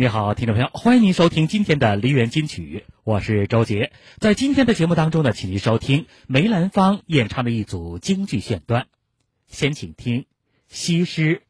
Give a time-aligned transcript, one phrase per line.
[0.00, 3.90] 你好，听众朋友，欢迎您收听今天的梨园金曲，我是周杰。
[4.18, 8.86] 在今天的节目当中呢，请您收听梅兰芳演唱的一组京剧选段，
[9.48, 10.20] 先请听
[10.68, 11.42] 《西施》。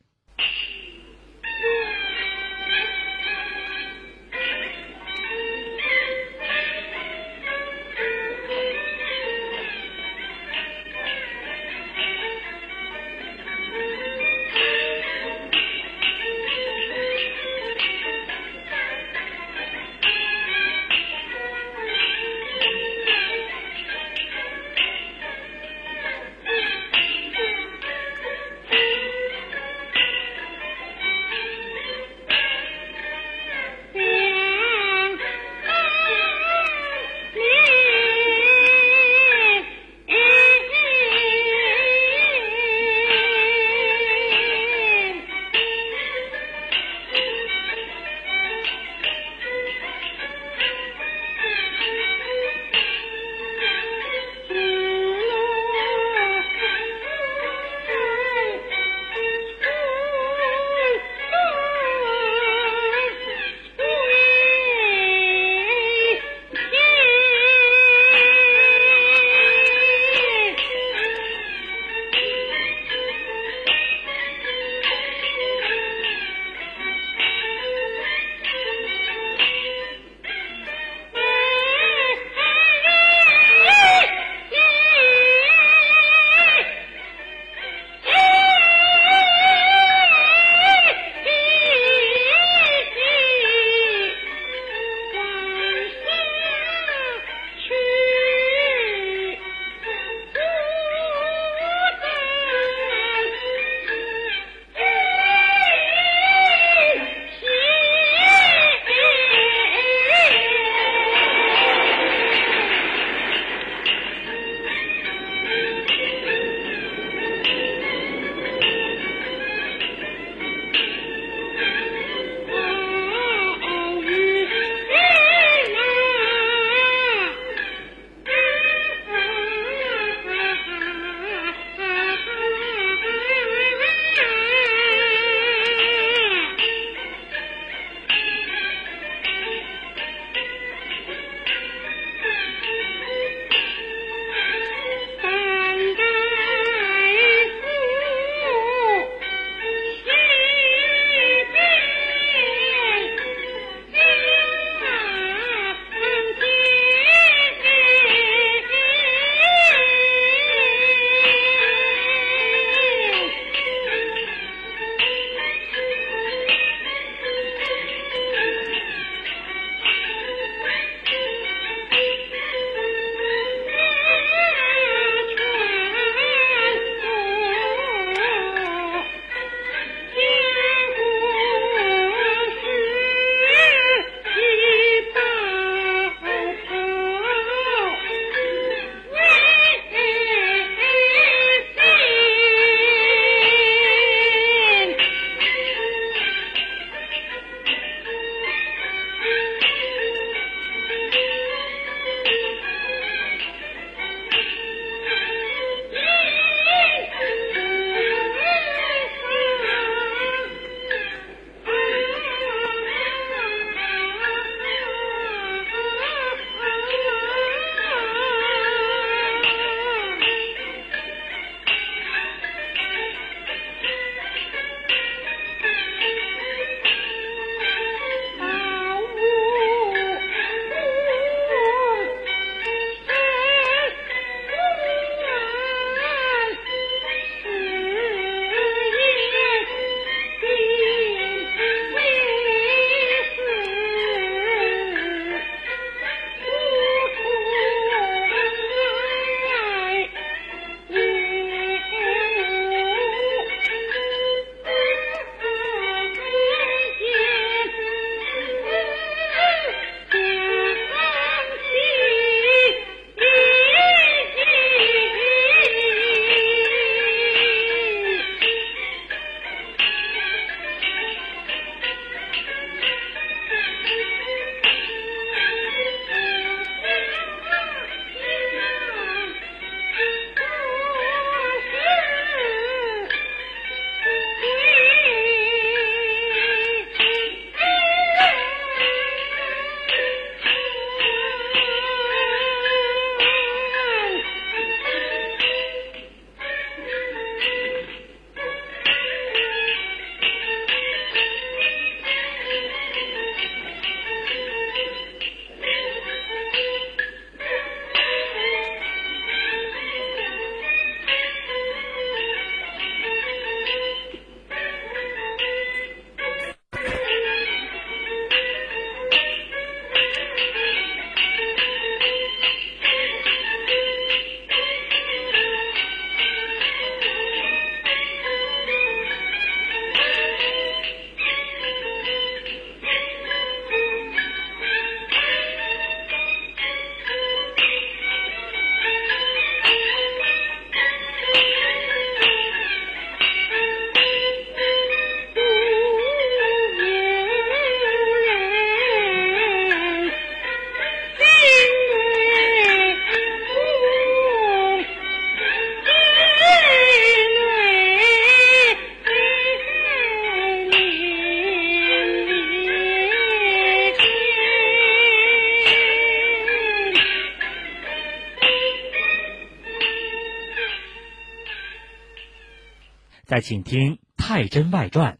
[373.41, 375.15] 请听《太真外传》。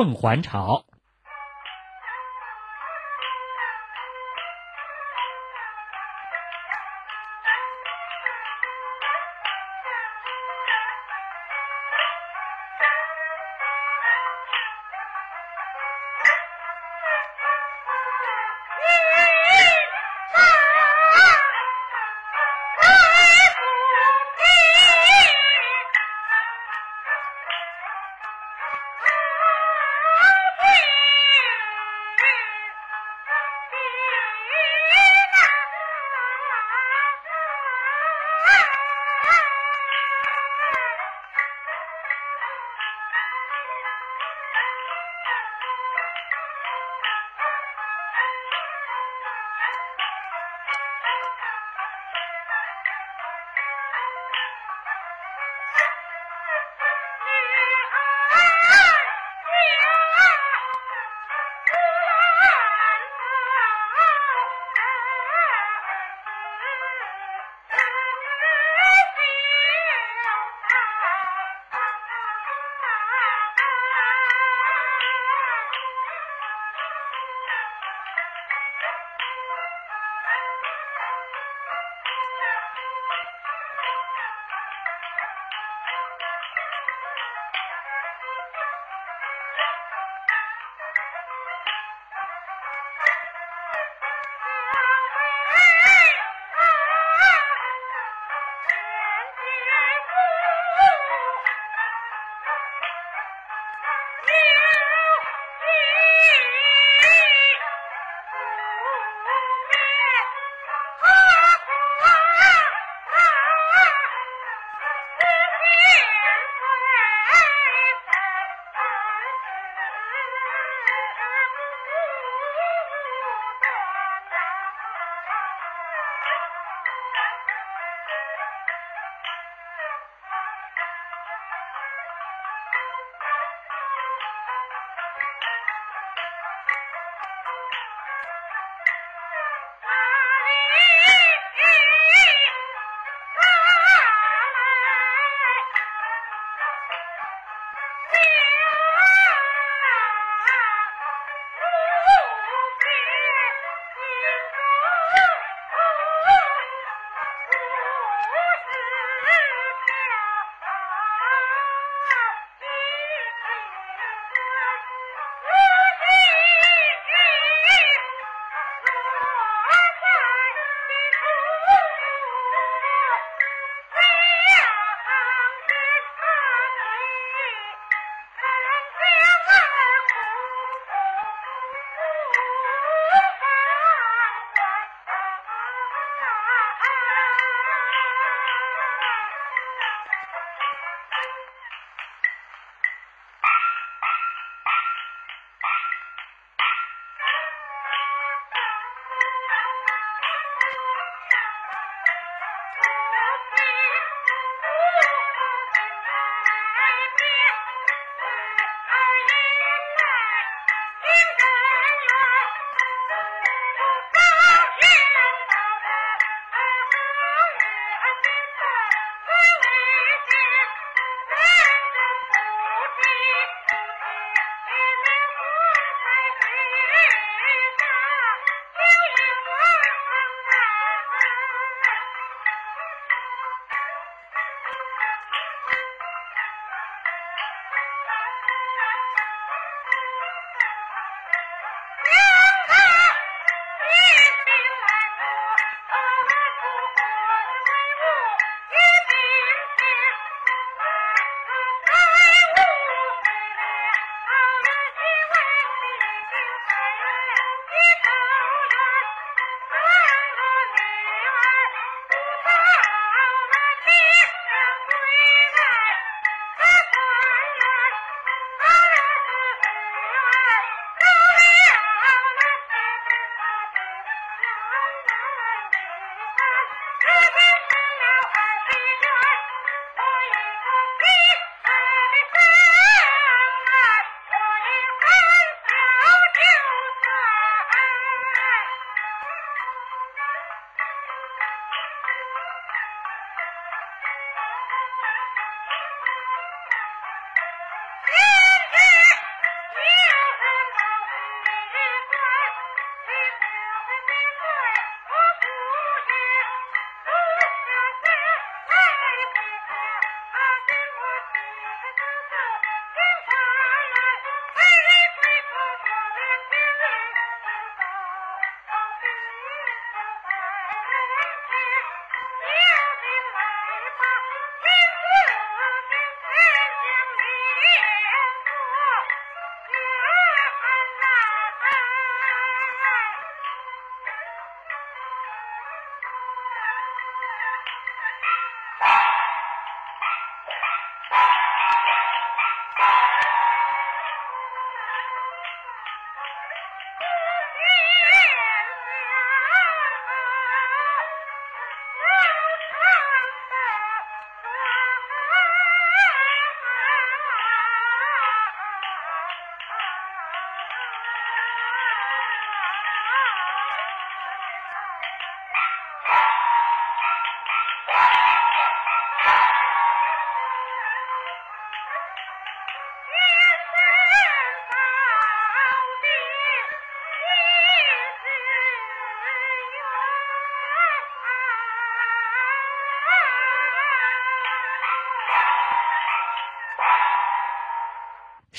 [0.00, 0.86] 凤还巢》。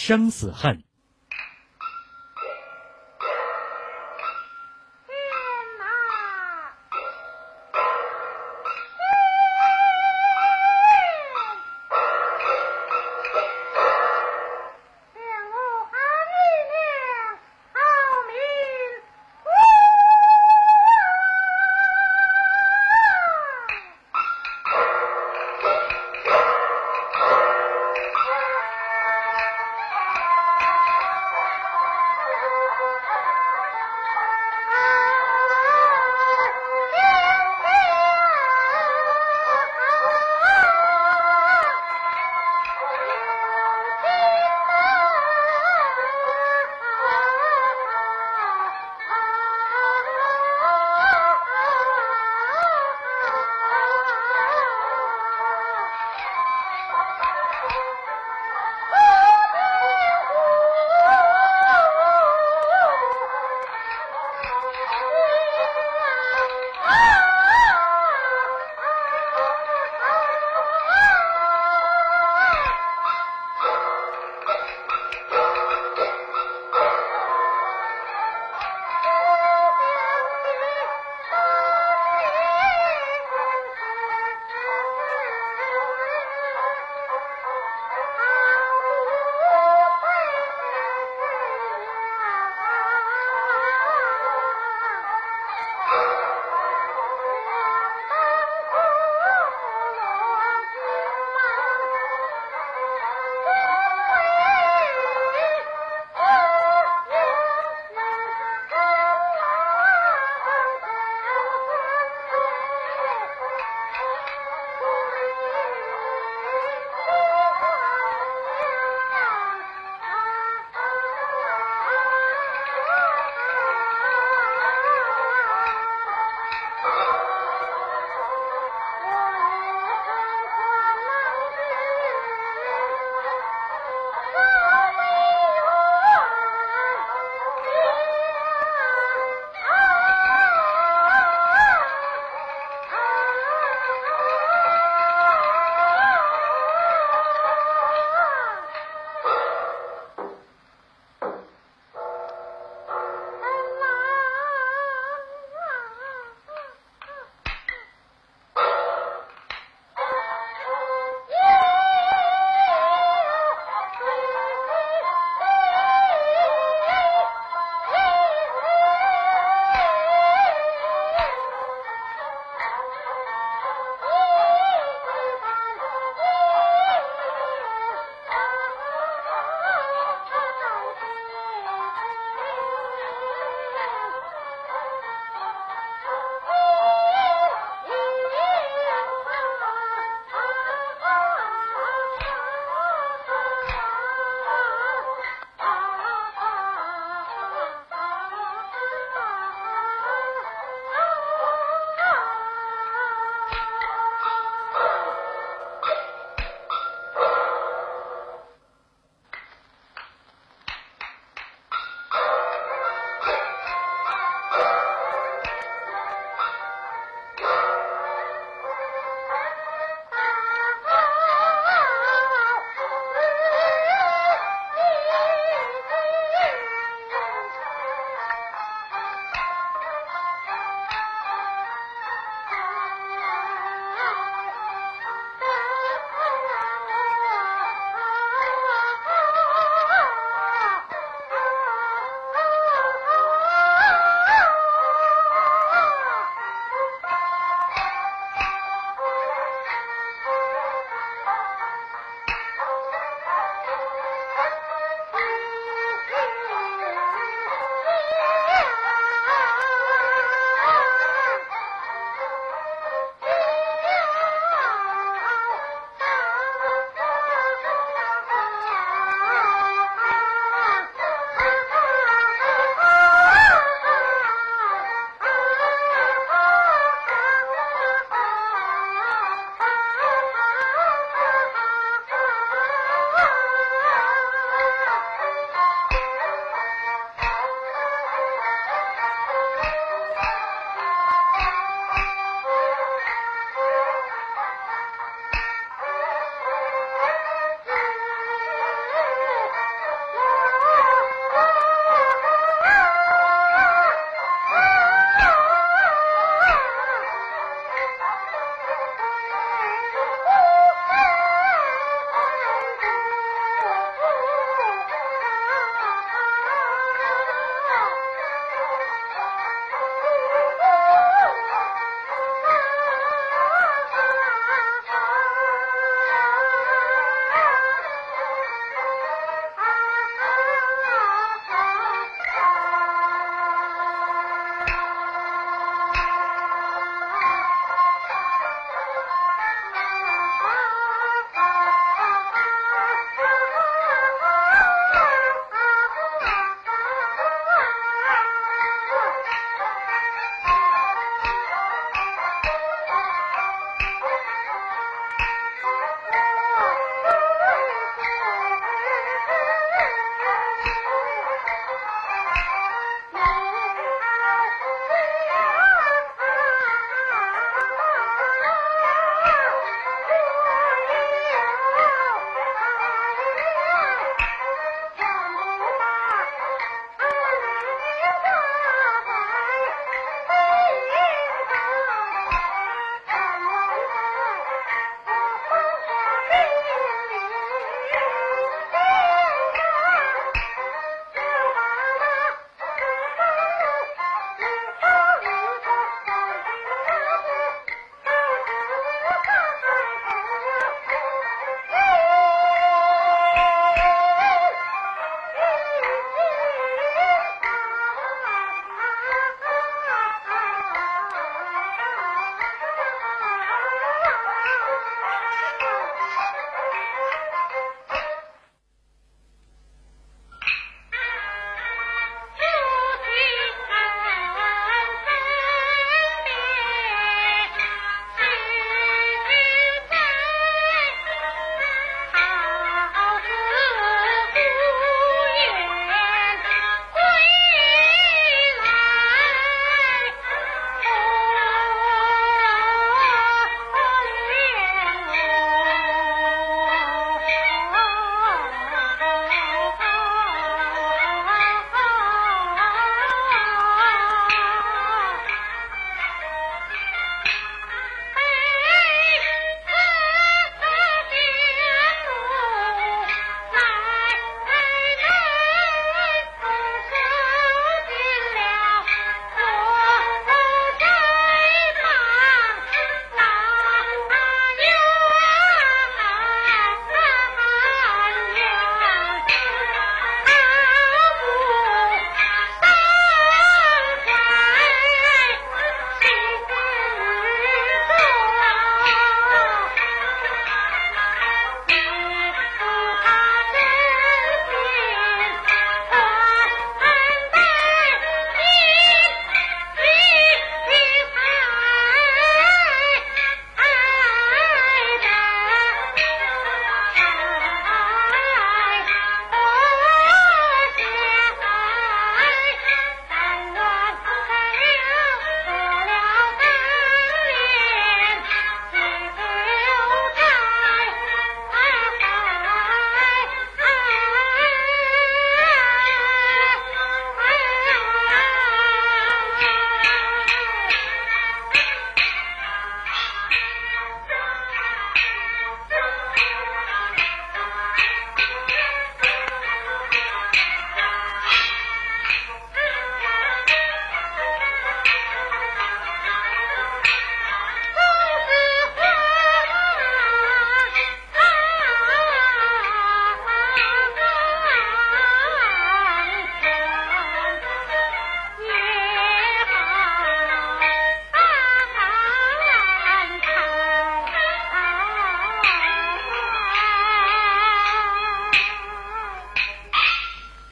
[0.03, 0.83] 生死恨。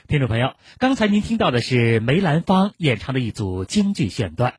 [0.09, 4.55] 听众朋友，刚才您听到的是梅兰芳演唱的一组京剧选段。